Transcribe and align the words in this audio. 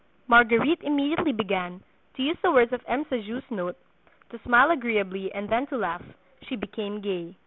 Marguerite 0.27 0.81
immediately 0.81 1.31
began, 1.31 1.83
to 2.15 2.23
use 2.23 2.37
the 2.41 2.49
words 2.51 2.73
of 2.73 2.81
M. 2.87 3.05
Sajous's 3.05 3.49
note, 3.51 3.77
to 4.31 4.39
smile 4.39 4.71
agreeably 4.71 5.31
and 5.31 5.47
then 5.47 5.67
to 5.67 5.77
laugh; 5.77 6.01
she 6.41 6.55
became 6.55 7.01
gay. 7.01 7.35